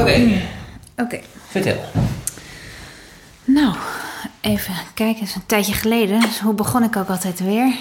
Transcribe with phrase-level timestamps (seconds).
[0.00, 0.40] Oké,
[0.96, 1.20] Oké.
[1.48, 1.76] vertel.
[3.44, 3.74] Nou,
[4.40, 5.18] even kijken.
[5.20, 6.20] Het is een tijdje geleden.
[6.20, 7.74] Dus hoe begon ik ook altijd weer?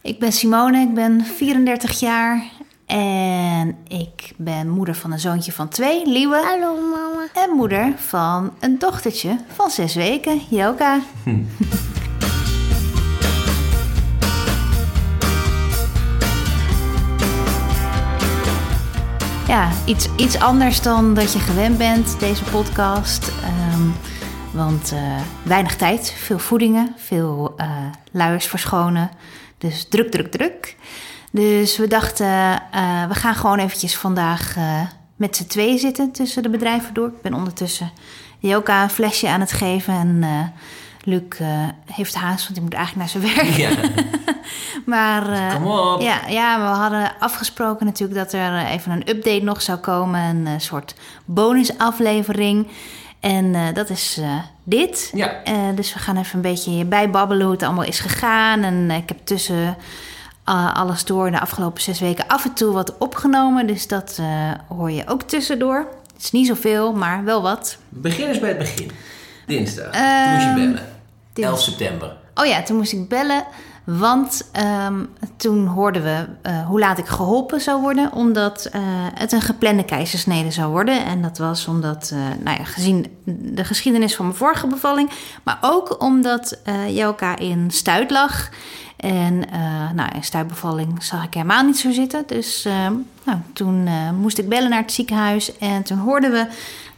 [0.00, 2.42] Ik ben Simone, ik ben 34 jaar.
[2.86, 6.36] En ik ben moeder van een zoontje van twee, Liewe.
[6.44, 7.26] Hallo mama.
[7.34, 10.98] En moeder van een dochtertje van zes weken, Joka.
[19.58, 23.28] Ja, iets, iets anders dan dat je gewend bent, deze podcast.
[23.28, 23.82] Ehm,
[24.52, 27.68] want eh, weinig tijd, veel voedingen, veel eh,
[28.12, 29.10] luiers verschonen.
[29.58, 30.76] Dus druk, druk, druk.
[31.30, 34.56] Dus we dachten, eh, we gaan gewoon eventjes vandaag
[35.16, 37.08] met z'n tweeën zitten tussen de bedrijven door.
[37.08, 37.90] Ik ben ondertussen
[38.38, 40.24] Joka een flesje aan het geven en
[41.04, 41.46] Luc eh,
[41.92, 43.56] heeft haast, want hij moet eigenlijk naar zijn werk.
[43.56, 43.70] Ja,
[44.86, 46.00] Maar eh, kom op.
[46.00, 50.20] ja, ja, we hadden afgesproken natuurlijk dat er eh, even een update nog zou komen.
[50.46, 52.66] Een soort bonusaflevering.
[53.20, 54.20] En dat is
[54.64, 55.10] dit.
[55.14, 55.32] Ja.
[55.74, 58.62] Dus we gaan even een beetje bijbabbelen hoe het allemaal is gegaan.
[58.62, 59.76] En ik heb tussen
[60.74, 63.66] alles door de afgelopen zes weken af en toe wat opgenomen.
[63.66, 64.20] Dus dat
[64.68, 65.86] hoor je ook tussendoor.
[66.14, 67.78] Het is niet zoveel, maar wel wat.
[67.88, 68.90] Begin eens bij het begin.
[69.46, 69.84] Dinsdag.
[69.92, 70.96] Toen Ehm, moest je bellen.
[71.42, 72.16] Dins- 11 september.
[72.34, 73.44] Oh ja, toen moest ik bellen.
[73.96, 75.04] Want ehm,
[75.36, 78.12] toen hoorden we eh, hoe laat ik geholpen zou worden.
[78.12, 78.80] Omdat eh,
[79.14, 81.04] het een geplande keizersnede zou worden.
[81.04, 85.10] En dat was omdat, eh, nou ja, gezien de geschiedenis van mijn vorige bevalling.
[85.42, 88.48] Maar ook omdat Jelka in stuit lag.
[88.96, 89.44] En
[89.94, 92.22] nou, in stuitbevalling zag ik helemaal niet zo zitten.
[92.26, 92.92] Dus ehm,
[93.24, 93.88] nou, toen
[94.20, 95.58] moest ik bellen naar het ziekenhuis.
[95.58, 96.46] En toen hoorden we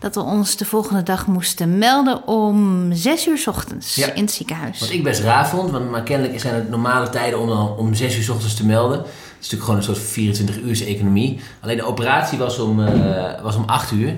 [0.00, 4.12] dat we ons de volgende dag moesten melden om zes uur 's ochtends Ja.
[4.12, 4.80] in het ziekenhuis.
[4.80, 7.94] Wat ik best raar vond, want maar kennelijk zijn het normale tijden om dan om
[7.94, 8.98] 6 uur 's ochtends te melden.
[8.98, 9.06] Het
[9.40, 11.40] is natuurlijk gewoon een soort 24 uur economie.
[11.60, 14.16] Alleen de operatie was om, eh, was om 8 uur.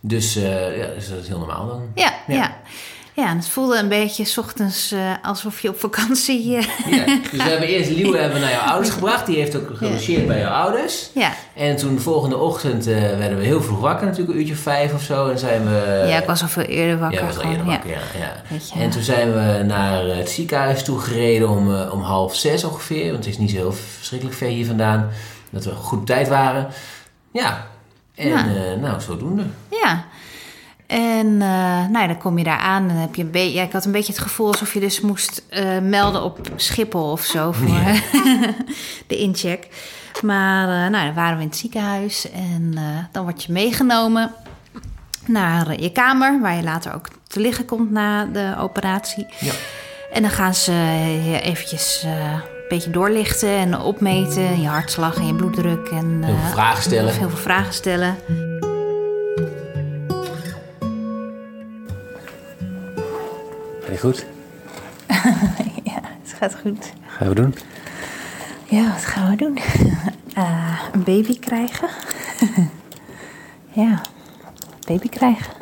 [0.00, 1.80] Dus, eh, ja, dus dat is heel normaal dan.
[1.94, 2.34] Ja, Ja.
[2.34, 2.56] ja.
[3.16, 3.28] Ja.
[3.28, 6.56] en het voelde een beetje 's ochtends eh, alsof je op vakantie...
[6.56, 9.26] eh, Ja, dus we hebben eerst Liewe hebben naar jouw ouders gebracht.
[9.26, 11.10] Die heeft ook gelogeerd bij jouw ouders.
[11.14, 11.32] ja.
[11.54, 14.94] En toen de volgende ochtend eh, werden we heel vroeg wakker, natuurlijk een uurtje vijf
[14.94, 15.28] of zo.
[15.28, 16.04] En zijn we...
[16.08, 17.20] ja, ik was al veel eerder wakker.
[17.20, 17.98] Ja, was al eerder wakker, ja.
[18.18, 18.56] ja.
[18.74, 23.12] Je, En toen zijn we naar het ziekenhuis toe gereden om, om half zes ongeveer.
[23.12, 25.08] Want het is niet zo heel verschrikkelijk ver hier vandaan.
[25.50, 26.68] Dat we goed op tijd waren.
[27.32, 27.66] Ja.
[28.14, 29.42] En nou, zodoende.
[29.70, 30.04] Ja.
[30.86, 33.54] En eh, nou ja, dan kom je daar aan en heb je een beetje...
[33.54, 37.10] Ja, ik had een beetje het gevoel alsof je dus moest eh, melden op Schiphol
[37.10, 37.68] of zo voor
[39.06, 39.68] de incheck.
[40.22, 42.74] Maar eh, nou, dan waren we in het ziekenhuis en
[43.12, 44.32] dan word je meegenomen
[45.26, 46.40] naar je kamer...
[46.40, 49.26] waar je later ook te liggen komt na de operatie.
[49.40, 49.52] Ja.
[50.12, 50.72] En dan gaan ze
[51.24, 54.60] je eventjes een beetje doorlichten en opmeten.
[54.60, 55.88] Je hartslag en je bloeddruk.
[55.88, 57.14] En, Heel veel vragen stellen.
[57.14, 58.16] Heel veel vragen stellen.
[63.96, 64.26] Je goed?
[65.84, 66.92] Ja, het gaat goed.
[67.06, 67.54] Gaan we doen?
[68.64, 69.58] Ja, wat gaan we doen?
[70.36, 71.88] Eh, een baby krijgen.
[73.82, 74.00] ja,
[74.86, 75.52] baby krijgen.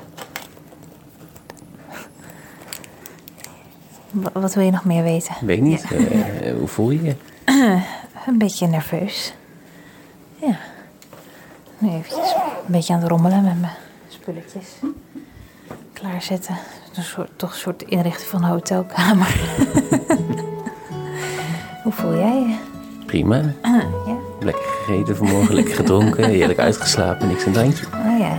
[4.10, 5.34] Wa- Wat wil je nog meer weten?
[5.40, 5.84] Weet ik niet.
[5.90, 5.96] Ja.
[5.96, 7.14] Eh, eh, hoe voel je je?
[8.26, 9.34] Een beetje nerveus.
[10.34, 10.56] Ja.
[11.78, 13.72] Nu eventjes een beetje aan het rommelen met mijn
[14.08, 14.68] spulletjes.
[15.94, 16.56] Klaarzetten.
[16.96, 19.34] Een soort, toch een soort inrichting van een hotelkamer.
[21.82, 22.56] Hoe voel jij je?
[23.06, 23.36] Prima.
[23.62, 24.16] ja.
[24.40, 27.86] Lekker gegeten vanmorgen, lekker gedronken, heerlijk uitgeslapen, niks het handje.
[27.86, 28.36] Oh wel, ja.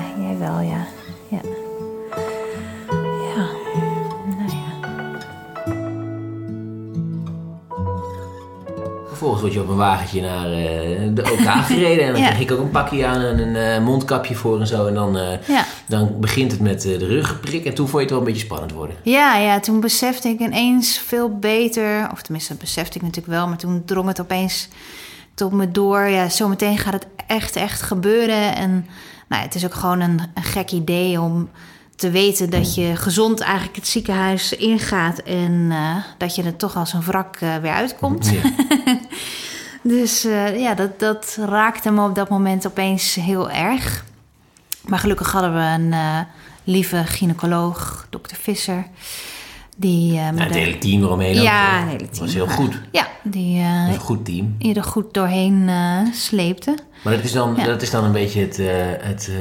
[9.46, 12.06] Word je op een wagentje naar eh, de OK gereden.
[12.06, 12.28] En dan Ja.
[12.30, 14.88] kreeg ik ook een pakje aan en een eh, mondkapje voor en zo.
[14.88, 15.66] En dan, eh, Ja.
[15.88, 17.66] dan begint het met de rugprik.
[17.66, 18.96] En toen vond je het wel een beetje spannend worden.
[19.04, 23.48] Ja, ja, toen besefte ik ineens veel beter, of tenminste dat besefte ik natuurlijk wel,
[23.48, 24.68] maar toen drong het opeens
[25.34, 26.02] tot me door.
[26.08, 28.56] Ja, zometeen gaat het echt, echt gebeuren.
[28.56, 28.86] En
[29.30, 31.50] nou, het is ook gewoon een, een gek idee om
[31.96, 35.74] te weten dat je gezond eigenlijk het ziekenhuis ingaat en
[36.18, 38.30] dat je er toch als een wrak weer uitkomt.
[38.30, 38.40] Ja.
[39.88, 44.06] Dus eh, ja, dat, dat raakte me op dat moment opeens heel erg.
[44.86, 46.20] Maar gelukkig hadden we een eh,
[46.64, 48.86] lieve gynaecoloog, dokter Visser.
[49.78, 51.42] Die, Nou, het de- hele team eromheen.
[51.42, 52.26] Ja, een hele Dat team.
[52.26, 52.80] was heel goed.
[52.92, 54.56] Ja, die eh, Een goed team.
[54.60, 55.70] je er goed doorheen
[56.14, 56.76] sleepte.
[57.04, 57.64] Maar dat is dan, Ja.
[57.66, 58.60] dat is dan een beetje het,
[59.08, 59.32] het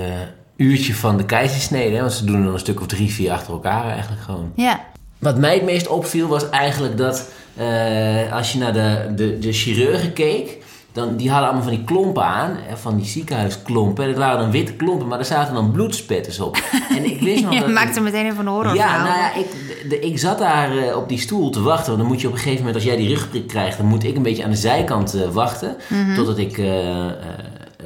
[0.56, 1.94] uurtje van de keizersnede.
[1.94, 2.00] Hè?
[2.00, 4.52] Want ze doen dan een stuk of drie, vier achter elkaar eigenlijk gewoon.
[4.55, 4.85] Ja,
[5.19, 9.53] Wat mij het meest opviel was eigenlijk dat eh, als je naar de, de, de
[9.53, 10.62] chirurgen keek,
[10.93, 14.06] dan, die hadden allemaal van die klompen aan, van die ziekenhuisklompen.
[14.06, 16.56] Dat waren dan witte klompen, maar daar zaten dan bloedspetters op.
[16.97, 17.69] En ik wist nog Je dat...
[17.71, 19.47] maakte meteen even een horror Ja, nou ja, ik,
[19.89, 21.87] de- ik zat daar eh, op die stoel te wachten.
[21.87, 24.05] Want dan moet je op een gegeven moment, als jij die rugprik krijgt, dan moet
[24.05, 25.77] ik een beetje aan de zijkant eh, wachten.
[26.17, 26.61] Totdat, ik,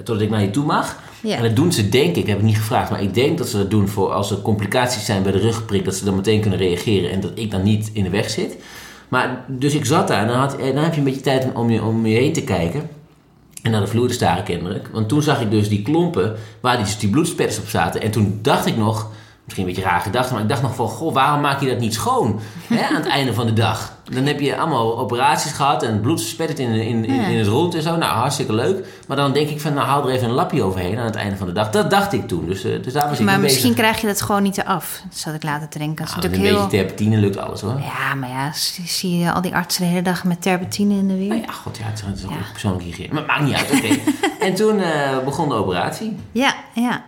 [0.04, 0.96] totdat ik naar je toe mag.
[1.20, 1.36] Ja.
[1.36, 3.56] En dat doen ze, denk ik, heb ik niet gevraagd, maar ik denk dat ze
[3.56, 6.58] dat doen voor als er complicaties zijn bij de rugprik, dat ze dan meteen kunnen
[6.58, 8.56] reageren en dat ik dan niet in de weg zit.
[9.08, 11.70] Maar dus ik zat daar en dan, had, dan heb je een beetje tijd om
[11.70, 12.88] je, om je heen te kijken.
[13.62, 14.88] En naar de vloer te staren kennelijk.
[14.92, 17.10] Want toen zag ik dus die klompen waar die, die
[17.58, 18.02] op zaten.
[18.02, 19.10] En toen dacht ik nog,
[19.48, 21.78] misschien een beetje raar gedacht, maar ik dacht nog van, goh, waarom maak je dat
[21.78, 23.96] niet schoon hè, aan het einde van de dag?
[24.12, 27.74] Dan heb je allemaal operaties gehad en bloed spettert in, in, in, in het rond
[27.74, 27.96] en zo.
[27.96, 28.86] Nou, hartstikke leuk.
[29.08, 31.36] Maar dan denk ik van, nou, haal er even een lapje overheen aan het einde
[31.36, 31.70] van de dag.
[31.70, 32.46] Dat dacht ik toen.
[32.46, 33.84] Dus, eh, dus daar was ik Maar misschien bezig.
[33.84, 35.00] krijg je dat gewoon niet eraf.
[35.08, 36.04] Dat zat ik later te denken.
[36.04, 37.80] Nou, met een beetje terpentine lukt alles hoor.
[37.80, 38.50] Ja, maar ja,
[38.86, 41.28] zie je al die artsen de hele dag met terpentine in de weer.
[41.28, 42.36] Nou ja, god, ja, het is- ook Ja.
[42.52, 43.14] persoonlijk hygiëne.
[43.14, 43.88] Maar maakt niet uit, oké.
[44.46, 46.16] en toen eh, begon de operatie.
[46.32, 47.04] Ja, ja.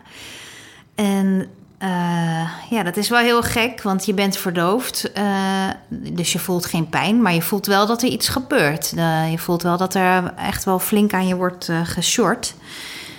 [0.95, 1.47] En
[1.81, 5.13] eh, ja, dat is wel heel gek, want je bent verdoofd.
[5.13, 8.93] eh, dus je voelt geen pijn, maar je voelt wel dat er iets gebeurt.
[9.31, 12.55] Je voelt wel dat er echt wel flink aan je wordt eh geshort.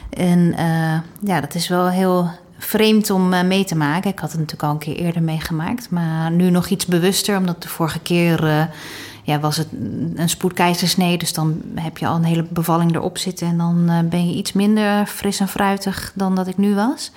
[0.10, 0.56] En
[1.22, 4.12] ja, dat is wel heel vreemd om mee te maken.
[4.12, 7.62] Ik had het natuurlijk al een keer eerder meegemaakt, maar nu nog iets bewuster, omdat
[7.62, 8.70] de vorige keer.
[9.24, 9.68] ja, was het
[10.16, 14.30] een spoedkeizersnee, dus dan heb je al een hele bevalling erop zitten en dan ben
[14.30, 17.12] je iets minder fris en fruitig dan dat ik nu was.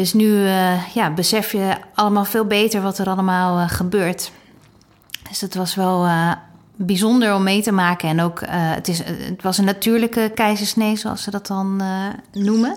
[0.00, 4.32] Dus nu eh, ja, besef je allemaal veel beter wat er allemaal eh, gebeurt.
[5.28, 6.32] Dus dat was wel eh,
[6.76, 8.08] bijzonder om mee te maken.
[8.08, 11.82] En ook, het, is, het was een natuurlijke keizersnee, zoals ze dat dan
[12.32, 12.76] noemen.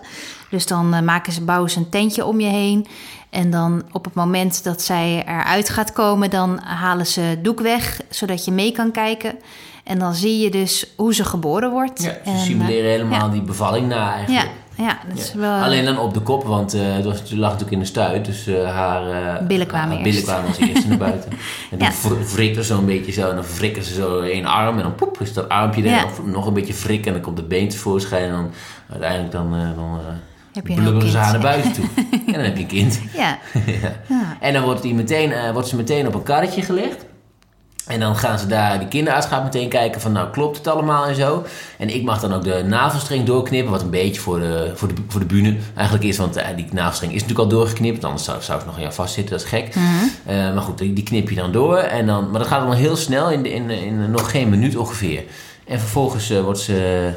[0.50, 2.88] Dus dan maken ze, bouwen ze een tentje om je heen.
[3.30, 7.60] En dan op het moment dat zij eruit gaat komen, dan halen ze het doek
[7.60, 9.36] weg, zodat je mee kan kijken.
[9.84, 12.04] En dan zie je dus hoe ze geboren wordt.
[12.04, 13.31] Ja, ze simuleren helemaal ja.
[13.31, 14.46] die bevalling na eigenlijk.
[14.46, 15.40] ja, dat is Ja.
[15.40, 15.62] wel...
[15.62, 18.25] Alleen dan op de kop, want eh het, was, het lag natuurlijk in de stuit.
[18.25, 19.08] Dus eh, haar
[19.40, 20.12] eh, Billen kwamen haar eerst.
[20.12, 21.31] billen kwamen als eerste naar buiten.
[21.72, 22.10] En dan Ja.
[22.10, 22.25] ja.
[22.36, 23.30] wrikken ze zo'n beetje zo.
[23.30, 24.78] En dan wrikken ze zo één arm.
[24.78, 25.90] En dan poep, is dat armpje er.
[25.90, 26.06] Ja.
[26.25, 27.08] Nog een beetje frikken.
[27.08, 28.24] En dan komt het been tevoorschijn.
[28.24, 28.52] En dan
[28.90, 30.14] uiteindelijk dan, eh, dan eh,
[30.54, 31.86] Heb je een blubberen ze haar naar buiten toe.
[32.28, 33.02] en dan heb je een kind.
[33.14, 33.38] Ja,
[33.81, 33.92] ja.
[34.08, 34.38] ja.
[34.40, 37.06] En dan wordt, die meteen, eh, wordt ze meteen op een karretje gelegd.
[37.88, 41.06] En dan gaan ze daar, die kinderarts gaat meteen kijken van nou klopt het allemaal
[41.06, 41.44] en zo.
[41.77, 44.94] En ik mag dan ook de navelstreng doorknippen, wat een beetje voor de, voor de,
[45.07, 46.18] voor de bühne eigenlijk is.
[46.18, 48.94] Want eh, die navelstreng is natuurlijk al doorgeknipt, anders zou, zou het nog aan jou
[48.94, 49.75] vastzitten, dat is gek.
[50.25, 51.77] Eh, maar goed, die, die knip je dan door.
[51.77, 54.75] En dan, maar dat gaat dan heel snel, in, de- in, in nog geen minuut
[54.75, 55.24] ongeveer.
[55.68, 57.09] En vervolgens eh, wordt ze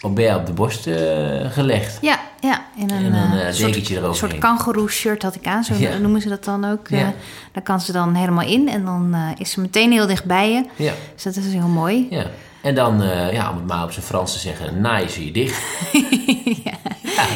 [0.00, 1.98] op bij op de borst eh, gelegd.
[2.00, 2.64] Ja, ja.
[2.76, 4.30] In een, En dan, eh, eh, soort, dekentje eroverheen.
[4.30, 5.98] soort kangoeroe shirt had ik aan, zo Ja.
[5.98, 6.88] noemen ze dat dan ook.
[6.88, 7.12] Ja.
[7.52, 10.64] Daar kan ze dan helemaal in en dan is ze meteen heel dicht bij je.
[10.76, 10.92] Ja.
[11.14, 12.06] Dus dat is heel mooi.
[12.10, 12.26] Ja.
[12.62, 13.02] En dan,
[13.32, 15.62] ja, om het maar op zijn Frans te zeggen, naaien ze je dicht.
[16.64, 16.72] Ja,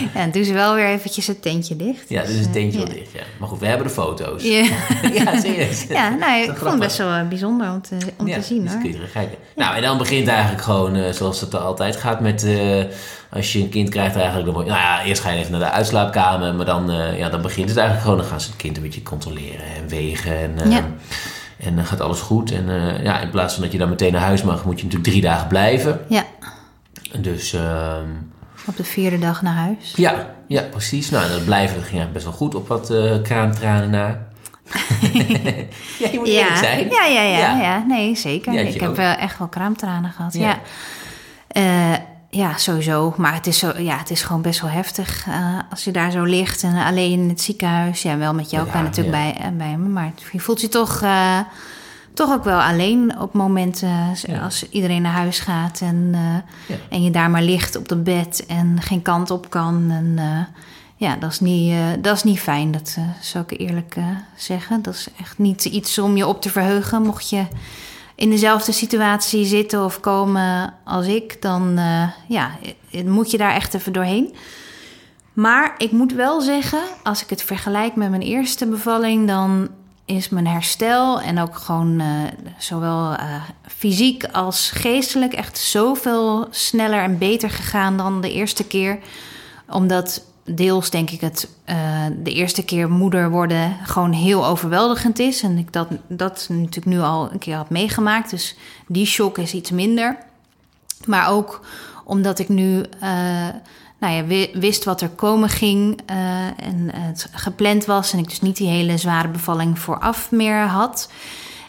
[0.15, 2.09] en doen ze wel weer eventjes het tentje dicht.
[2.09, 2.85] Ja, Dus, is een eh, tentje ja.
[2.87, 3.21] wel dicht, ja.
[3.39, 4.43] Maar goed, we hebben de foto's.
[4.43, 4.59] Ja,
[5.25, 5.87] ja serieus.
[5.89, 8.63] ja nou, ik vond het best wel eh, bijzonder om te, om Ja, te zien
[8.63, 8.81] dus hoor.
[8.81, 9.39] kun je er kijken.
[9.57, 12.47] Nou, en dan begint eigenlijk gewoon, eh, zoals het altijd gaat met...
[13.31, 14.45] als je een kind krijgt eigenlijk...
[14.47, 16.55] Dan, nou ja, eerst ga je even naar de uitslaapkamer.
[16.55, 18.21] Maar dan, ja, dan begint het eigenlijk gewoon.
[18.21, 20.37] Dan gaan ze het kind een beetje controleren en wegen.
[20.61, 20.85] En, Ja.
[21.59, 22.53] en dan gaat alles goed.
[22.53, 22.67] En
[23.03, 24.65] ja, in plaats van dat je dan meteen naar huis mag...
[24.65, 26.01] moet je natuurlijk drie dagen blijven.
[26.09, 26.25] Ja,
[27.19, 27.53] Dus...
[27.53, 28.07] ehm,
[28.69, 29.93] op de vierde dag naar huis.
[29.97, 31.11] Ja, ja, precies.
[31.11, 34.27] Nou, en dat blijven ging eigenlijk best wel goed op wat eh kraamtranen na.
[35.99, 36.89] ja, je moet Ja, zijn.
[36.91, 37.61] ja, ja, ja, Ja.
[37.61, 37.85] ja.
[37.87, 38.53] Nee, zeker.
[38.53, 40.33] Ja, ik heb wel echt wel kraamtranen gehad.
[40.35, 40.41] Ja.
[40.49, 40.59] Ja.
[41.49, 41.99] Eh,
[42.31, 43.15] ja, sowieso.
[43.17, 46.11] Maar het is, zo, ja, het is gewoon best wel heftig eh, als je daar
[46.11, 48.03] zo ligt en alleen in het ziekenhuis.
[48.03, 49.89] Ja, wel met jou kan natuurlijk bij, bij me.
[49.89, 51.03] Maar je voelt je toch,
[52.19, 54.41] toch ook wel alleen op momenten Ja.
[54.43, 55.81] als iedereen naar huis gaat.
[55.81, 56.21] En, eh,
[56.77, 56.83] Ja.
[56.89, 59.87] en je daar maar ligt op de bed en geen kant op kan.
[59.91, 60.63] En, eh,
[60.97, 63.97] ja, dat is niet, eh, dat is niet fijn, dat zou ik eerlijk
[64.37, 64.83] zeggen.
[64.83, 67.03] Dat is echt niet iets om je op te verheugen.
[67.03, 67.47] Mocht je
[68.15, 71.79] in dezelfde situatie zitten of komen als ik, dan
[72.29, 72.51] ja,
[73.05, 74.35] moet je daar echt even doorheen.
[75.33, 79.69] Maar ik moet wel zeggen, als ik het vergelijk met mijn eerste bevalling, dan
[80.09, 82.09] is mijn herstel en ook gewoon eh,
[82.59, 88.99] zowel eh, fysiek als geestelijk echt zoveel sneller en beter gegaan dan de eerste keer.
[89.69, 95.43] Omdat deels denk ik het eh, de eerste keer moeder worden gewoon heel overweldigend is.
[95.43, 98.31] En ik dat, dat natuurlijk nu al een keer had meegemaakt.
[98.31, 100.17] Dus die shock is iets minder.
[101.07, 101.61] Maar ook
[102.05, 102.85] omdat ik nu
[103.99, 108.13] nou ja, wi- wist wat er komen ging eh, en het gepland was.
[108.13, 111.11] En ik dus niet die hele zware bevalling vooraf meer had.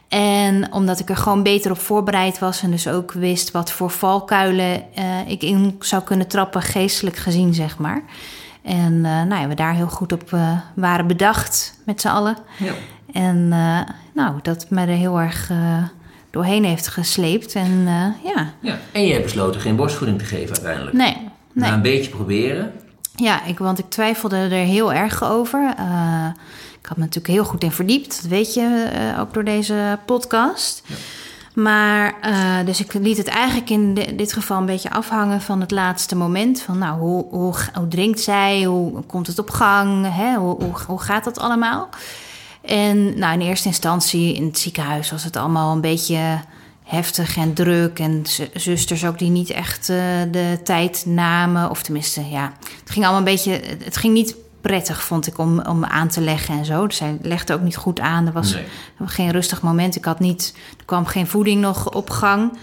[0.08, 3.90] En omdat ik er gewoon beter op voorbereid was en dus ook wist wat voor
[3.90, 8.04] valkuilen eh, ik in zou kunnen trappen, geestelijk gezien, zeg maar.
[8.62, 12.38] En uh, nou ja, we daar heel goed op uh, waren bedacht met z'n allen.
[12.58, 12.74] Ja.
[13.14, 13.48] En
[14.14, 15.52] nou, dat me er heel erg
[16.30, 17.54] doorheen heeft gesleept.
[17.56, 17.84] En
[18.24, 18.54] ja.
[18.60, 18.78] ja.
[18.92, 20.96] En je hebt besloten geen borstvoeding te geven uiteindelijk.
[20.96, 21.29] Nee.
[21.60, 21.72] Nee.
[21.72, 22.72] Een beetje proberen.
[23.16, 25.70] Ja, ik, want ik twijfelde er heel erg over.
[26.82, 28.22] Ik had me natuurlijk heel goed in verdiept.
[28.22, 30.84] Dat weet je uh, ook door deze podcast.
[30.86, 30.96] Ja.
[31.54, 35.62] Maar, uh, dus ik liet het eigenlijk in de, dit geval een beetje afhangen van
[35.62, 36.62] het laatste moment.
[36.62, 38.64] Van nou, hoe, hoe, hoe drinkt zij?
[38.64, 40.16] Hoe komt het op gang?
[40.16, 40.36] Hè?
[40.36, 41.90] Hoe, hoe, hoe gaat dat allemaal?
[42.62, 46.40] En nou, in eerste instantie in het ziekenhuis was het allemaal een beetje
[46.90, 48.00] heftig en druk.
[48.00, 49.98] En zusters ook die niet echt uh,
[50.32, 51.70] de tijd namen.
[51.70, 53.62] Of tenminste, ja, het ging allemaal een beetje.
[53.84, 56.88] Het ging niet prettig, vond ik, om, om aan te leggen en zo.
[56.88, 58.28] Dus zij legde ook niet goed aan.
[58.28, 58.64] Er was Nee.
[59.06, 59.96] geen rustig moment.
[59.96, 62.58] Ik had niet, er kwam geen voeding nog op gang.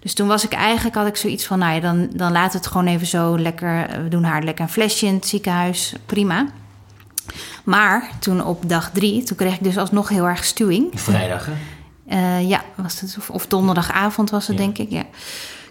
[0.00, 2.66] Dus toen was ik eigenlijk, had ik zoiets van, nou ja, dan, dan laat het
[2.66, 3.86] gewoon even zo lekker.
[4.02, 5.94] We doen haar lekker een flesje in het ziekenhuis.
[6.06, 6.46] Prima.
[7.64, 10.90] Maar toen op dag drie, toen kreeg ik dus alsnog heel erg stuwing.
[10.94, 11.52] Vrijdag, hè?
[12.08, 14.62] Eh, ja, was het, of, of donderdagavond was het, Ja.
[14.64, 14.90] denk ik.
[14.90, 15.04] Ja.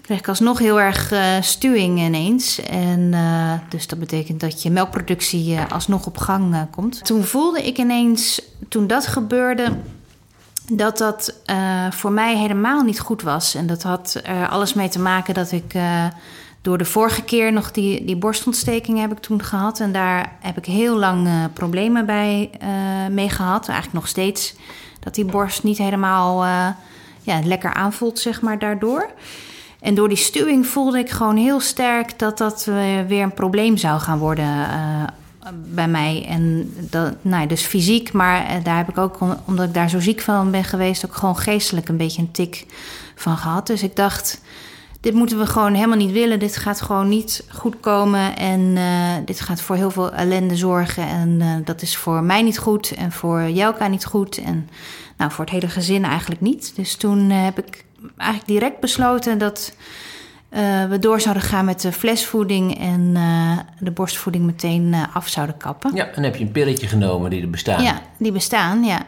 [0.02, 2.62] Kreeg ik alsnog heel erg eh, stuwing ineens.
[2.62, 7.06] En eh, dus dat betekent dat je melkproductie alsnog op gang komt.
[7.06, 9.72] Toen voelde ik ineens, toen dat gebeurde,
[10.72, 11.34] dat dat
[11.90, 13.56] voor mij helemaal niet goed was.
[13.56, 15.74] En dat had er alles mee te maken dat ik
[16.68, 19.80] door de vorige keer nog die, die borstontsteking heb ik toen gehad.
[19.80, 22.70] En daar heb ik heel lang eh, problemen bij eh,
[23.12, 23.68] mee gehad.
[23.68, 24.56] Eigenlijk nog steeds
[25.00, 26.68] dat die borst niet helemaal eh,
[27.22, 29.10] ja, lekker aanvoelt, zeg maar, daardoor.
[29.80, 32.66] En door die stuwing voelde ik gewoon heel sterk dat dat
[33.08, 34.68] weer een probleem zou gaan worden
[35.74, 36.26] bij mij.
[36.30, 39.90] En dat, nou, ja, dus fysiek, maar daar heb ik ook, om- omdat ik daar
[39.90, 42.66] zo ziek van ben geweest, ook gewoon geestelijk een beetje een tik
[43.16, 43.68] van gehad.
[43.68, 44.42] Dus ik dacht,
[45.00, 46.40] dit moeten we gewoon helemaal niet willen.
[46.40, 48.38] Dit gaat gewoon niet goed komen.
[48.38, 51.08] En eh, dit gaat voor heel veel ellende zorgen.
[51.08, 52.92] En eh, dat is voor mij niet goed.
[52.92, 54.38] En voor Jelka niet goed.
[54.38, 54.70] En
[55.18, 56.76] nou, voor het hele gezin eigenlijk niet.
[56.76, 57.86] Dus toen eh, heb ik
[58.18, 59.74] eigenlijk direct besloten dat
[60.90, 62.80] we door zouden gaan met de flesvoeding.
[62.80, 63.14] En
[63.80, 65.96] de borstvoeding meteen af zouden kappen.
[65.96, 67.84] Ja, en heb je een pilletje genomen die er bestaan.
[67.84, 69.06] Ja, die bestaan, ja.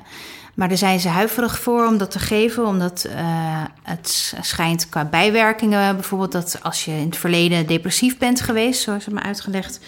[0.60, 5.06] Maar daar zijn ze huiverig voor om dat te geven, omdat eh, het schijnt qua
[5.06, 9.80] bijwerkingen bijvoorbeeld dat als je in het verleden depressief bent geweest, zoals het me uitgelegd,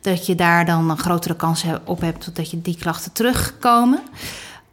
[0.00, 4.02] dat je daar dan een grotere kans op hebt dat je die klachten terugkomen.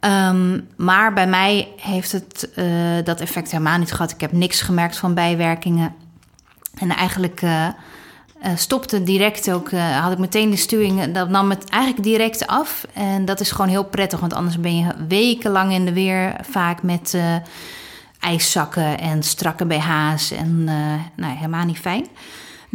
[0.00, 2.64] Ehm, maar bij mij heeft het eh,
[3.04, 4.10] dat effect helemaal niet gehad.
[4.10, 5.94] Ik heb niks gemerkt van bijwerkingen.
[6.74, 7.68] En eigenlijk eh,
[8.54, 12.46] stopte direct ook, eh, had ik meteen de stuwing, eh, dat nam het eigenlijk direct
[12.46, 12.86] af.
[12.92, 16.82] En dat is gewoon heel prettig, want anders ben je wekenlang in de weer, vaak
[16.82, 17.36] met eh,
[18.20, 20.74] ijszakken en strakke BH's en eh,
[21.16, 22.06] nou, helemaal niet fijn.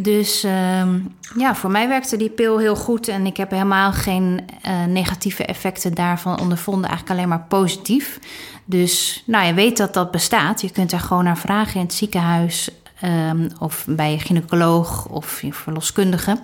[0.01, 0.99] Dus ehm,
[1.37, 5.45] ja, voor mij werkte die pil heel goed en ik heb helemaal geen eh, negatieve
[5.45, 8.19] effecten daarvan ondervonden, eigenlijk alleen maar positief.
[8.65, 10.61] Dus nou, je weet dat dat bestaat.
[10.61, 12.69] Je kunt er gewoon naar vragen in het ziekenhuis
[13.01, 16.37] ehm, of bij je gynaecoloog of je verloskundige.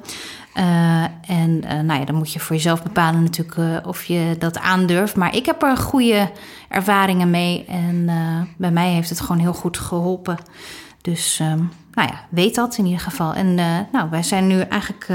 [0.56, 4.36] Eh, en eh, nou ja, dan moet je voor jezelf bepalen natuurlijk eh, of je
[4.40, 5.16] dat aandurft.
[5.16, 6.32] Maar ik heb er goede
[6.70, 8.06] ervaringen mee en
[8.58, 10.38] bij mij heeft het gewoon heel goed geholpen.
[11.02, 11.58] Dus ehm,
[11.92, 13.34] nou ja, weet dat in ieder geval.
[13.34, 13.56] En
[13.92, 15.08] nou, wij zijn nu eigenlijk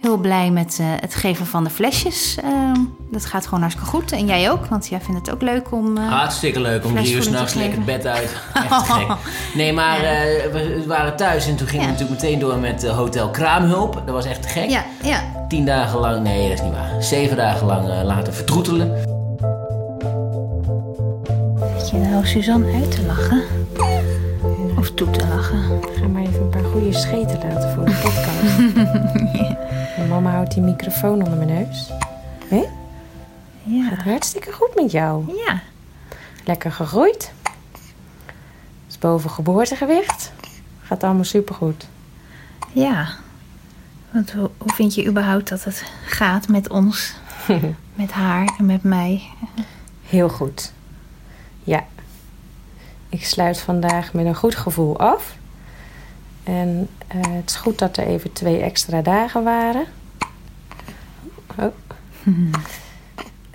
[0.00, 2.36] heel blij met eh, het geven van de flesjes.
[2.42, 2.76] Ehm,
[3.10, 4.12] dat gaat gewoon hartstikke goed.
[4.12, 5.96] En jij ook, want jij vindt het ook leuk om...
[5.96, 8.36] eh, Hartstikke leuk om drie uur s'nachts lekker het bed uit.
[8.70, 9.06] Echt gek.
[9.54, 13.30] Nee, maar eh, we waren thuis en toen gingen we natuurlijk meteen door met Hotel
[13.30, 13.94] Kraamhulp.
[14.06, 14.70] Dat was echt gek.
[14.70, 15.20] ja, ja.
[15.48, 17.02] Tien dagen lang, nee dat is niet waar.
[17.02, 18.96] Zeven dagen lang laten vertroetelen.
[21.78, 23.42] Zit je nou Suzanne uit te lachen?
[24.80, 25.82] Of toe te lachen?
[25.98, 28.78] Ga maar even een paar goede scheten laten voor de podcast.
[29.96, 31.90] En mama houdt die microfoon onder mijn neus.
[32.48, 32.64] Hé?
[33.62, 33.88] Ja.
[33.88, 35.36] Gaat hartstikke goed met jou.
[35.46, 35.62] Ja.
[36.44, 37.32] Lekker gegroeid.
[38.88, 40.32] Is boven geboortegewicht.
[40.82, 41.88] Gaat allemaal supergoed.
[42.72, 43.08] Ja.
[44.10, 47.14] Want hoe, hoe vind je überhaupt dat het gaat met ons?
[47.94, 49.22] met haar en met mij?
[50.02, 50.72] Heel goed.
[51.64, 51.86] Ja.
[53.10, 55.36] Ik sluit vandaag met een goed gevoel af.
[56.42, 59.84] En eh, het is goed dat er even twee extra dagen waren.
[61.58, 61.74] Oh.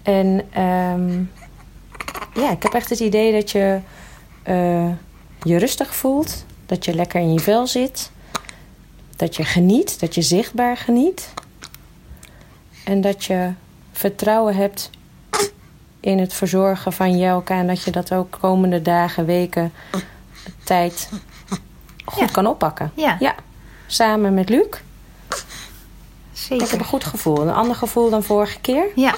[0.03, 1.23] en ehm,
[2.33, 3.79] ja, ik heb echt het idee dat je
[4.43, 4.89] eh,
[5.41, 6.45] je rustig voelt.
[6.65, 8.11] Dat je lekker in je vel zit.
[9.15, 11.33] Dat je geniet, dat je zichtbaar geniet.
[12.83, 13.51] En dat je
[13.91, 14.89] vertrouwen hebt
[16.05, 17.55] in het verzorgen van Jelka.
[17.59, 19.73] En dat je dat ook komende dagen, weken,
[20.63, 21.09] tijd
[22.05, 22.25] goed Ja.
[22.25, 22.91] kan oppakken.
[22.95, 23.15] Ja.
[23.19, 23.35] ja.
[23.87, 24.65] Samen met Luc.
[26.33, 26.65] Zeker.
[26.65, 27.41] Ik heb een goed gevoel.
[27.41, 28.85] Een ander gevoel dan vorige keer.
[28.95, 29.15] Ja,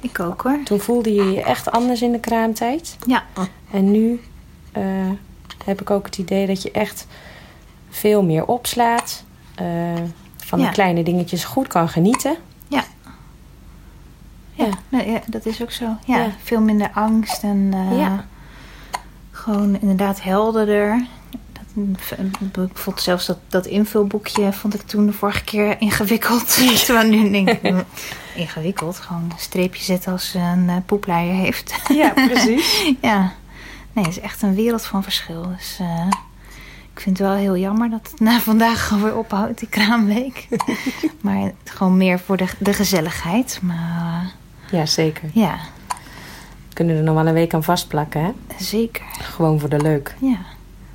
[0.00, 0.58] ik ook hoor.
[0.64, 2.96] Toen voelde je je echt anders in de kraamtijd.
[3.06, 3.24] Ja,
[3.70, 4.20] En nu
[4.72, 4.82] eh,
[5.64, 7.06] heb ik ook het idee dat je echt
[7.90, 9.24] veel meer opslaat.
[9.54, 9.66] eh,
[10.36, 10.66] van Ja.
[10.66, 12.36] de kleine dingetjes goed kan genieten.
[14.88, 15.20] Ja.
[15.26, 15.84] Dat is ook zo.
[16.04, 16.30] Ja, Ja.
[16.42, 18.24] veel minder angst en eh, Ja.
[19.30, 21.06] gewoon inderdaad helderder.
[22.52, 26.54] Dat, ik vond zelfs dat, dat invulboekje vond ik toen de vorige keer ingewikkeld.
[26.84, 27.82] Terwijl nu denk ik, hm,
[28.42, 28.96] ingewikkeld.
[28.98, 31.74] Gewoon een streepje zetten als ze een uh, poepleier heeft.
[31.88, 32.82] Ja, precies.
[33.00, 33.32] ja,
[33.92, 35.42] nee, het is echt een wereld van verschil.
[35.56, 36.06] Dus eh,
[36.94, 40.48] ik vind het wel heel jammer dat het na vandaag gewoon weer ophoudt, die kraamweek.
[41.20, 43.58] maar gewoon meer voor de, de gezelligheid.
[43.62, 44.32] Maar
[44.70, 45.28] Ja, zeker.
[45.32, 45.58] ja,
[46.68, 48.30] We kunnen er nog wel een week aan vastplakken, hè?
[48.64, 49.04] zeker.
[49.20, 50.14] Gewoon voor de leuk.
[50.20, 50.38] Ja.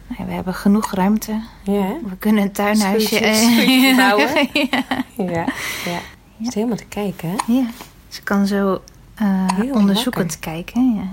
[0.08, 1.42] Nou, we hebben genoeg ruimte.
[1.63, 1.98] Ja, hè?
[2.10, 4.50] We kunnen een tuinhuisje eh, bouwen.
[4.54, 4.84] ja.
[5.18, 5.46] Ja,
[5.86, 6.00] ja.
[6.38, 7.36] Je zit helemaal te kijken, hè?
[7.54, 7.66] ja.
[8.08, 8.82] Ze kan zo
[9.16, 10.94] eh, onderzoekend kijken.
[10.96, 11.04] Ja.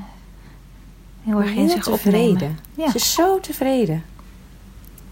[1.24, 2.30] Heel erg in zich tevreden.
[2.32, 2.58] opnemen.
[2.74, 2.90] Ja.
[2.90, 4.04] Ze is zo tevreden.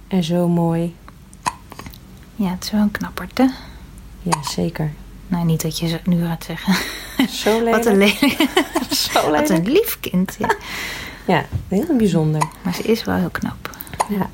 [0.09, 0.95] En zo mooi.
[2.37, 3.51] ja, het is wel een knapperte.
[4.23, 4.93] Ja, zeker.
[5.29, 6.75] Nou, niet dat je ze nu gaat zeggen.
[7.43, 7.77] Zo lelijk.
[7.77, 8.21] Wat een, lelijk,
[8.91, 9.49] Zo wat lelijk.
[9.49, 10.37] een lief kind.
[10.39, 10.55] Ja.
[11.27, 12.43] Ja, heel bijzonder.
[12.63, 13.71] Maar ze is wel heel knap.
[14.09, 14.31] Ja.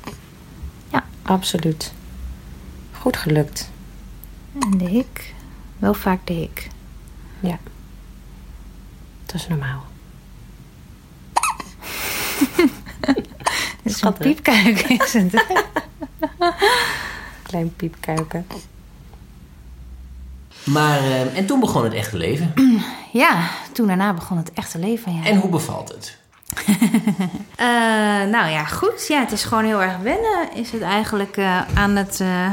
[0.91, 1.03] Ja.
[1.21, 1.93] Absoluut.
[2.91, 3.69] Goed gelukt.
[4.59, 5.33] En de hik.
[5.79, 6.67] Wel vaak de hik.
[7.39, 7.59] Ja.
[9.25, 9.83] Dat is normaal.
[13.83, 15.45] Het is een piepkuik, is het?
[17.43, 18.47] Klein piepkuiken.
[20.65, 22.53] Maar, eh, en toen begon het echte leven.
[23.13, 25.15] Ja, toen daarna begon het echte leven.
[25.15, 25.23] Ja.
[25.23, 26.17] En hoe bevalt het?
[27.55, 29.07] Eh, nou ja, goed.
[29.07, 32.51] Ja, het is gewoon heel erg wennen, is het eigenlijk eh, aan het eh,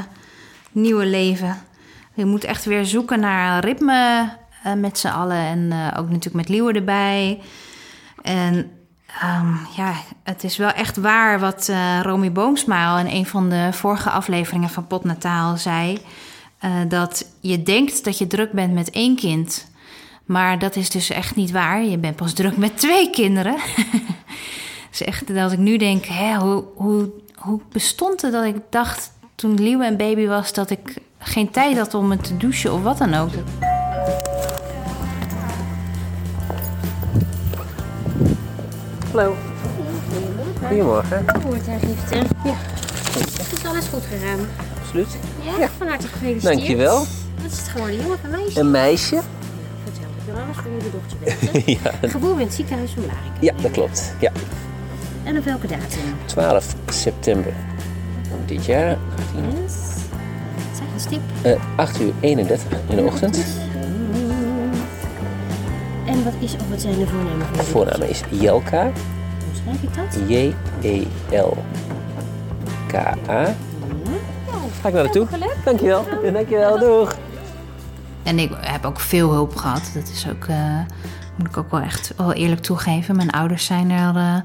[0.72, 1.56] nieuwe leven.
[2.14, 4.28] Je moet echt weer zoeken naar een ritme
[4.76, 5.36] met z'n allen.
[5.36, 7.40] En ook natuurlijk met Liewe erbij.
[8.22, 8.70] En
[9.20, 9.92] ehm, ja,
[10.22, 14.70] het is wel echt waar wat Romy Boomsma al in een van de vorige afleveringen
[14.70, 15.98] van Potnataal zei.
[16.60, 19.68] Eh, dat je denkt dat je druk bent met één kind.
[20.24, 21.84] Maar dat is dus echt niet waar.
[21.84, 23.56] Je bent pas druk met twee kinderen.
[24.90, 29.12] Dus echt dat ik nu denk, hè, hoe, hoe, hoe bestond het dat ik dacht
[29.34, 30.52] toen Liewe een baby was...
[30.52, 33.30] dat ik geen tijd had om het te douchen of wat dan ook.
[39.12, 39.36] Hallo.
[40.66, 41.24] Goedemorgen.
[41.26, 42.16] Geboorteaangifte.
[42.44, 42.56] Ja.
[43.52, 44.38] Is alles goed gegaan?
[44.90, 45.18] Absoluut.
[45.58, 46.56] Ja, van harte gefeliciteerd.
[46.56, 46.98] Dankjewel.
[46.98, 48.60] Wat is het geworden, jongen of een meisje?
[48.60, 49.20] Een meisje?
[49.84, 50.70] Vertel, ik wil alles van
[51.52, 52.08] jullie ja.
[52.08, 53.32] Geboren in het ziekenhuis van Blarikum.
[53.40, 54.14] ja, dat klopt.
[54.20, 54.32] Ja.
[55.24, 56.00] En op welke datum?
[56.24, 57.52] 12 september
[58.46, 58.98] dit jaar.
[59.34, 59.72] Yes.
[60.72, 61.20] Zeg een stip.
[61.42, 63.44] Eh 8 uur 31 in de ochtend.
[66.06, 68.82] En wat is of wat zijn de voornamen van De voornaam is Jelka.
[68.82, 68.92] Hoe
[69.62, 70.18] schrijf ik dat?
[70.28, 71.14] J-E-L-K-A.
[74.80, 75.26] Ga ik naar naartoe?
[75.64, 76.04] Dankjewel.
[76.32, 76.78] Dankjewel.
[76.78, 77.16] Doeg.
[78.22, 79.90] En ik heb ook veel hulp gehad.
[79.94, 80.78] Dat is ook, eh,
[81.36, 83.16] moet ik ook wel echt wel eerlijk toegeven.
[83.16, 84.36] Mijn ouders zijn er eh,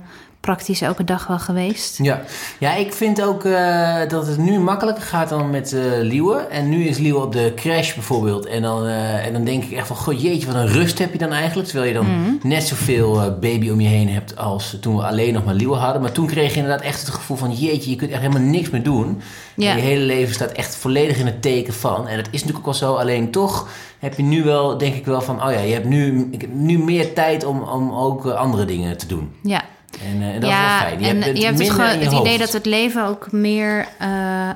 [0.46, 1.98] praktisch elke dag wel geweest.
[1.98, 2.22] Ja,
[2.60, 6.36] ja ik vind ook eh, dat het nu makkelijker gaat dan met eh Liewe.
[6.36, 8.46] En nu is Liewe op de crash bijvoorbeeld.
[8.46, 11.12] En dan, eh, en dan denk ik echt van, god jeetje, wat een rust heb
[11.12, 11.68] je dan eigenlijk.
[11.68, 15.46] Terwijl je dan net zoveel baby om je heen hebt als toen we alleen nog
[15.46, 16.02] maar Liewe hadden.
[16.02, 18.70] Maar toen kreeg je inderdaad echt het gevoel van, jeetje, je kunt echt helemaal niks
[18.70, 19.22] meer doen.
[19.56, 19.72] Ja.
[19.72, 22.08] En je hele leven staat echt volledig in het teken van.
[22.08, 22.96] En dat is natuurlijk ook wel zo.
[22.96, 23.68] Alleen toch
[24.00, 26.54] heb je nu wel, denk ik wel van, oh ja, je hebt nu, ik heb
[26.54, 29.32] nu meer tijd om, om ook andere dingen te doen.
[29.42, 29.64] Ja,
[30.06, 31.00] En, eh, en dat ja, is wel fijn.
[31.00, 33.32] Je en hebt het je hebt het, gewoon, je het idee dat het leven ook
[33.32, 34.50] meer eh,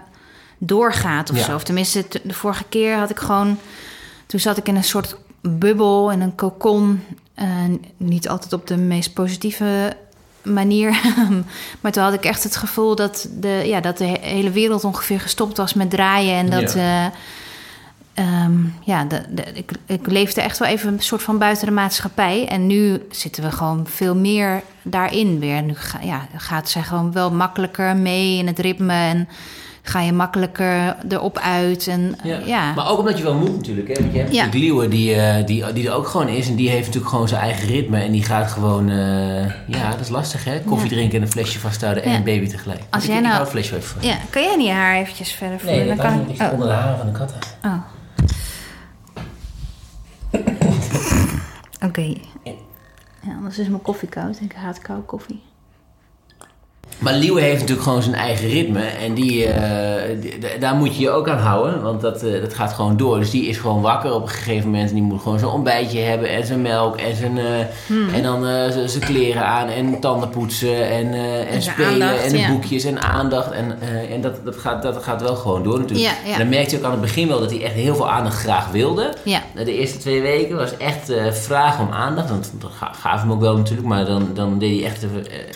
[0.58, 1.44] doorgaat of Ja.
[1.44, 1.56] zo.
[1.56, 3.58] Of tenminste, de vorige keer had ik gewoon...
[4.26, 7.04] Toen zat ik in een soort bubbel, in een kokon.
[7.34, 7.48] Eh,
[7.98, 9.94] niet altijd op de meest positieve
[10.44, 11.00] manier.
[11.82, 14.84] maar toen had ik echt het gevoel dat de, ja, dat de he- hele wereld
[14.84, 16.36] ongeveer gestopt was met draaien.
[16.36, 16.74] En dat...
[16.74, 17.12] Ja.
[18.20, 18.54] Eh, ehm,
[18.84, 22.48] ja, de, de, ik, ik leefde echt wel even een soort van buiten de maatschappij.
[22.48, 25.62] En nu zitten we gewoon veel meer daarin weer.
[25.64, 28.94] Nu ga, ja, gaat ze gewoon wel makkelijker mee in het ritme.
[28.94, 29.28] En
[29.82, 31.88] ga je makkelijker erop uit.
[31.88, 32.36] En Ja.
[32.38, 32.74] ja, ja.
[32.74, 33.88] Maar ook omdat je wel moet natuurlijk.
[33.88, 33.94] Hè?
[33.94, 34.46] Want je hebt Ja.
[34.46, 36.48] natuurlijk Liewe die, eh, die, die er ook gewoon is.
[36.48, 38.00] En die heeft natuurlijk gewoon zijn eigen ritme.
[38.02, 38.90] En die gaat gewoon...
[38.90, 40.60] eh, ja, dat is lastig hè.
[40.60, 40.96] Koffie Ja.
[40.96, 42.04] drinken en een flesje vasthouden.
[42.04, 42.80] En een baby tegelijk.
[42.90, 43.98] Als ik, jij ik nou- hou het flesje even.
[44.02, 45.78] Ja, kan jij niet haar eventjes verder voelen?
[45.80, 46.26] Nee, Dan kan.
[46.30, 46.52] Ik Oh.
[46.54, 47.38] onder de haren van de katten.
[47.66, 47.74] Oh.
[51.82, 52.14] Oké.
[53.22, 54.40] Ja, anders is mijn koffie koud.
[54.42, 55.42] Ik haat koude koffie.
[56.98, 58.82] Maar Liewe heeft natuurlijk gewoon zijn eigen ritme.
[58.82, 61.82] En die, eh, die- daar moet je je ook aan houden.
[61.82, 63.20] Want dat, eh, dat gaat gewoon door.
[63.20, 64.90] Dus die is gewoon wakker op een gegeven moment.
[64.90, 66.30] En die moet gewoon zijn ontbijtje hebben.
[66.30, 66.98] En zijn melk.
[66.98, 68.44] En, zijn, eh, en dan
[68.90, 69.68] zijn kleren aan.
[69.68, 70.90] En tanden poetsen.
[70.90, 71.92] En, en, En spelen.
[71.92, 72.52] aandacht, en de ja.
[72.52, 72.84] boekjes.
[72.84, 73.52] En aandacht.
[73.52, 73.78] En,
[74.12, 76.10] en dat, dat, gaat, dat gaat wel gewoon door natuurlijk.
[76.10, 76.34] Ja, ja.
[76.34, 78.38] En dan merkte je ook aan het begin wel dat hij echt heel veel aandacht
[78.40, 79.14] graag wilde.
[79.24, 79.42] Ja.
[79.64, 82.30] De eerste twee weken was echt vragen om aandacht.
[82.30, 83.88] Want dat ga- gaf hem ook wel natuurlijk.
[83.88, 85.06] Maar dan, dan deed hij echt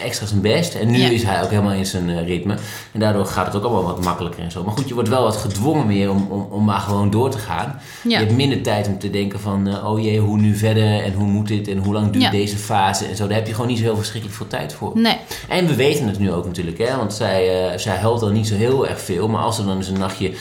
[0.01, 0.75] extra zijn best.
[0.75, 1.09] En nu Ja.
[1.23, 2.55] Is hij ook helemaal in zijn eh, ritme.
[2.91, 4.63] En daardoor gaat het ook allemaal wat makkelijker en zo.
[4.63, 7.37] Maar goed, je wordt wel wat gedwongen meer om, om, om maar gewoon door te
[7.37, 7.79] gaan.
[8.03, 8.19] Ja.
[8.19, 9.67] Je hebt minder tijd om te denken van...
[9.67, 11.03] eh, oh jee, hoe nu verder?
[11.03, 11.67] En hoe moet dit?
[11.67, 12.31] En hoe lang duurt Ja.
[12.31, 13.05] deze fase?
[13.05, 13.27] En zo.
[13.27, 14.91] Daar heb je gewoon niet zo heel verschrikkelijk veel tijd voor.
[14.95, 15.17] Nee.
[15.49, 16.95] En we weten het nu ook natuurlijk, hè?
[16.97, 19.27] want zij, eh, zij huilt dan niet zo heel erg veel.
[19.27, 20.31] Maar als ze dan eens een nachtje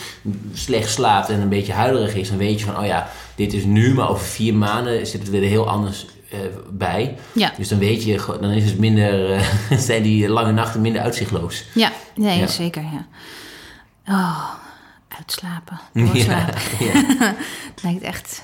[0.52, 3.64] slecht slaapt en een beetje huilerig is, dan weet je van, oh ja, dit is
[3.64, 6.38] nu, maar over vier maanden zit het weer heel anders eh,
[6.70, 7.16] bij.
[7.32, 7.52] Ja.
[7.56, 9.42] Dus dan weet je, dan is het minder, eh,
[9.78, 11.64] zijn die lange nachten minder uitzichtloos.
[11.74, 12.46] Ja, nee, Ja.
[12.46, 13.06] zeker, ja.
[14.08, 14.48] Oh,
[15.18, 15.80] uitslapen,
[16.12, 16.60] doorslapen.
[16.78, 16.92] Ja.
[17.74, 18.42] Het lijkt echt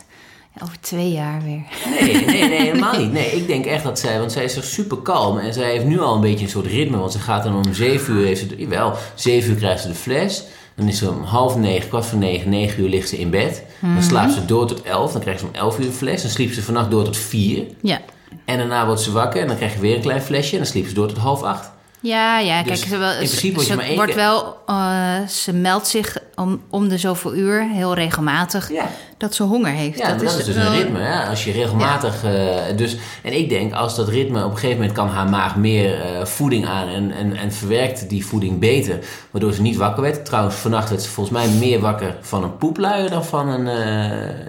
[0.62, 1.62] over twee jaar weer.
[2.00, 3.12] Nee, nee, nee, helemaal niet.
[3.12, 5.84] Nee, ik denk echt dat zij, want zij is er super kalm en zij heeft
[5.84, 8.40] nu al een beetje een soort ritme, want ze gaat dan om zeven uur, heeft
[8.40, 10.44] ze, jawel, zeven uur krijgt ze de fles.
[10.78, 13.62] Dan is ze om half negen, kwart voor negen, negen uur ligt ze in bed.
[13.80, 16.22] Dan slaapt ze door tot elf, dan krijgt ze om elf uur een fles.
[16.22, 17.64] Dan sliep ze vannacht door tot vier.
[17.82, 18.00] Ja.
[18.44, 20.52] En daarna wordt ze wakker en dan krijg je weer een klein flesje.
[20.52, 21.70] En dan sliep ze door tot half acht.
[22.00, 26.60] Ja, ja, Dus kijk, ze, wel, ze wordt keer- wel, eh, ze meldt zich om,
[26.70, 28.84] om de zoveel uur, heel regelmatig, Ja.
[29.16, 29.98] dat ze honger heeft.
[29.98, 30.98] Ja, dat, is dus wel- een ritme.
[30.98, 31.28] Hè?
[31.28, 32.24] Als je regelmatig...
[32.24, 34.44] eh, dus, en ik denk, als dat ritme...
[34.44, 36.88] Op een gegeven moment kan haar maag meer eh, voeding aan...
[36.88, 38.98] En, en, en verwerkt die voeding beter.
[39.30, 40.24] Waardoor ze niet wakker werd.
[40.24, 43.10] Trouwens, vannacht werd ze volgens mij meer wakker van een poepluier...
[43.10, 43.64] dan van, een,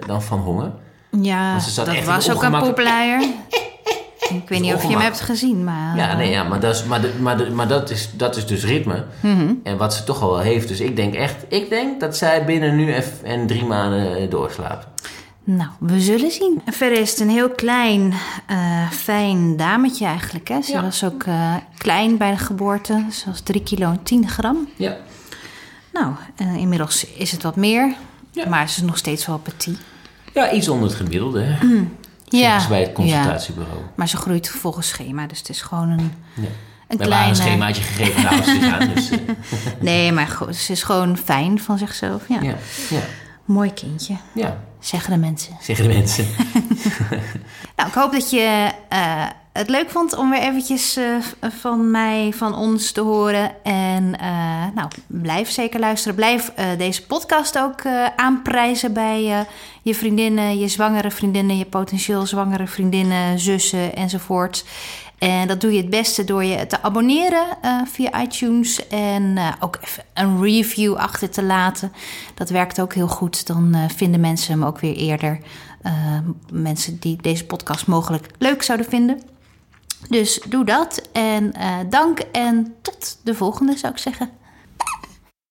[0.06, 0.70] dan van honger.
[1.20, 3.22] Ja, dat was ook een poepluier.
[4.30, 5.96] Ik weet niet of je hem hebt gezien, maar...
[5.96, 8.46] Ja, nee, ja maar, dat is, maar, de- maar, de- maar dat, is, dat is
[8.46, 9.04] dus ritme.
[9.20, 9.52] Mhm.
[9.62, 10.68] En wat ze toch al wel heeft.
[10.68, 11.36] Dus ik denk echt...
[11.48, 14.86] Ik denk dat zij binnen nu en, drie maanden eh, doorslaapt.
[15.44, 16.62] Nou, we zullen zien.
[16.66, 18.12] Verder is het een heel klein,
[18.46, 20.48] eh, fijn dametje eigenlijk.
[20.48, 20.62] Hè?
[20.62, 20.82] Ze Ja.
[20.82, 23.04] was ook eh, klein bij de geboorte.
[23.12, 24.68] Ze was 3 kilo en 10 gram.
[24.76, 24.96] Ja.
[25.92, 26.12] Nou,
[26.58, 27.94] inmiddels is het wat meer.
[28.32, 28.48] Ja.
[28.48, 29.78] Maar ze is nog steeds wel petit.
[30.34, 31.40] Ja, iets onder het gemiddelde.
[31.40, 31.56] Hè?
[31.58, 31.96] Zeggen
[32.30, 33.78] ze bij het consultatiebureau.
[33.78, 33.84] ja.
[33.94, 35.26] Maar ze groeit volgens schema.
[35.26, 36.42] Dus het is gewoon een, Ja.
[36.42, 37.28] een We hebben kleine...
[37.28, 38.88] een schemaatje gegeven naar ouders aan.
[38.94, 39.18] Dus, eh,
[39.80, 42.22] Nee, maar goed, ze is gewoon fijn van zichzelf.
[42.28, 42.40] Ja.
[42.40, 42.54] ja,
[42.90, 43.00] ja,
[43.44, 45.56] Mooi kindje, ja, zeggen de mensen.
[45.60, 46.26] zeggen de mensen.
[47.76, 51.04] Nou, ik hoop dat je eh, het leuk vond om weer eventjes eh,
[51.40, 53.64] van mij, van ons te horen.
[53.64, 56.14] En eh, nou, blijf zeker luisteren.
[56.14, 57.82] Blijf eh, deze podcast ook
[58.16, 59.46] aanprijzen bij
[59.82, 64.64] je vriendinnen, je zwangere vriendinnen, je potentieel zwangere vriendinnen, zussen enzovoort.
[65.18, 67.46] En dat doe je het beste door je te abonneren
[67.92, 68.88] via iTunes.
[68.88, 71.92] En ook even een review achter te laten.
[72.34, 73.46] Dat werkt ook heel goed.
[73.46, 75.38] Dan vinden mensen hem ook weer eerder.
[76.52, 79.20] Mensen die deze podcast mogelijk leuk zouden vinden.
[80.08, 81.08] Dus doe dat.
[81.12, 84.30] En eh, dank en tot de volgende zou ik zeggen.